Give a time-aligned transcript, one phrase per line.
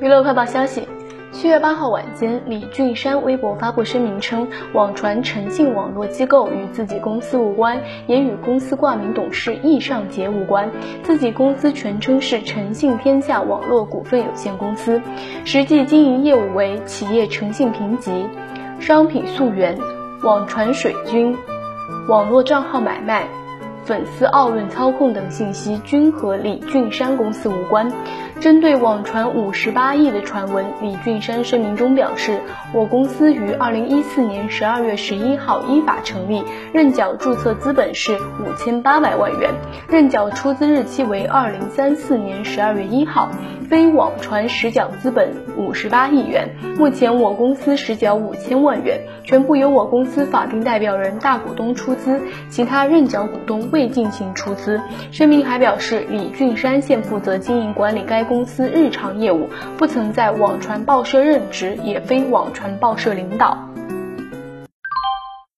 [0.00, 0.88] 娱乐快报消息：
[1.30, 10.70] 七月八号晚间，李俊山微博发布声明称，网传诚信网络机构与自己公司无关，也与公司挂名董事易尚杰无关。
[11.02, 15.02] 自己公司全称是诚信天下网络股份有限公司，
[15.44, 18.24] 实际经营业务为企业诚信评级、
[18.78, 19.78] 商品溯源、
[20.22, 21.36] 网传水军、
[22.08, 23.28] 网络账号买卖。
[23.82, 27.90] 粉丝奥论操控等信息均和李俊山公司无关。
[28.40, 32.40] 针对网传五十八亿的传闻，李俊山声明中表示，
[32.72, 39.50] 我公司于二零一四年十二月十一号依法成立，认缴注册资本是五千八百万元，
[39.90, 43.30] 认缴出资日期为二零三四年十二月一号，
[43.68, 46.48] 非网传实缴资本五十八亿元。
[46.78, 54.80] 目前我公司实缴五千万元，全部由我公司法定代表人大股东出资，其他认缴股东未进行出资。
[55.10, 58.29] 声明还表示，李俊山现负责经营管理该。
[58.30, 63.58] 公司日常业务不曾在网传报社任职，也非网传报社领导。